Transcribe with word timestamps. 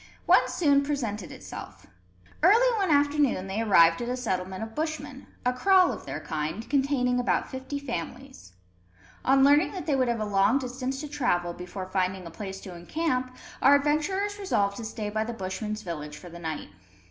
One 0.25 0.47
soon 0.47 0.81
presented 0.81 1.31
itself. 1.31 1.85
Early 2.41 2.75
one 2.79 2.89
afternoon 2.89 3.45
they 3.45 3.61
arrived 3.61 4.01
at 4.01 4.09
a 4.09 4.17
settlement 4.17 4.63
of 4.63 4.73
Bushmen, 4.73 5.27
a 5.45 5.53
kraal 5.53 5.91
of 5.93 6.07
their 6.07 6.19
kind, 6.19 6.67
containing 6.67 7.19
about 7.19 7.51
fifty 7.51 7.77
families. 7.77 8.53
On 9.23 9.43
learning 9.43 9.73
that 9.73 9.85
they 9.85 9.95
would 9.95 10.07
have 10.07 10.19
a 10.19 10.25
long 10.25 10.57
distance 10.57 10.99
to 11.01 11.07
travel, 11.07 11.53
before 11.53 11.85
finding 11.85 12.25
a 12.25 12.31
place 12.31 12.59
to 12.61 12.75
encamp, 12.75 13.35
our 13.61 13.75
adventurers 13.75 14.39
resolved 14.39 14.77
to 14.77 14.85
stay 14.85 15.11
by 15.11 15.23
the 15.23 15.33
Bushmen's 15.33 15.83
village 15.83 16.17
for 16.17 16.29
the 16.29 16.39
night. 16.39 16.69